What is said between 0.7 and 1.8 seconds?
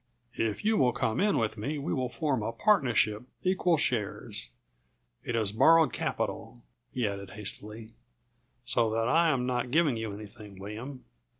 will come in with me